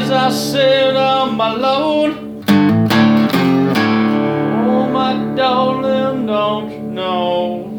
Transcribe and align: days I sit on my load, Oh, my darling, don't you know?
days 0.00 0.10
I 0.10 0.30
sit 0.30 0.96
on 0.96 1.36
my 1.36 1.52
load, 1.54 2.10
Oh, 4.68 4.88
my 4.92 5.12
darling, 5.34 6.26
don't 6.26 6.70
you 6.70 6.82
know? 6.82 7.75